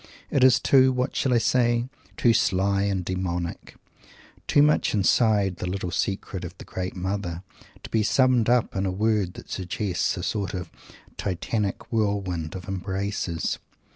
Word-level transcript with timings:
It 0.31 0.43
is 0.43 0.59
too 0.59 0.91
what 0.91 1.15
shall 1.15 1.31
I 1.31 1.37
say? 1.37 1.87
too 2.17 2.33
sly 2.33 2.81
and 2.85 3.05
demonic 3.05 3.75
too 4.47 4.63
much 4.63 4.95
inside 4.95 5.57
the 5.57 5.69
little 5.69 5.91
secrets 5.91 6.43
of 6.43 6.57
the 6.57 6.63
great 6.65 6.95
Mother 6.95 7.43
to 7.83 7.89
be 7.91 8.01
summed 8.01 8.49
up 8.49 8.75
in 8.75 8.87
a 8.87 8.91
word 8.91 9.35
that 9.35 9.51
suggests 9.51 10.17
a 10.17 10.23
sort 10.23 10.55
of 10.55 10.71
Titanic 11.17 11.91
whirlwind 11.93 12.55
of 12.55 12.67
embraces. 12.67 13.59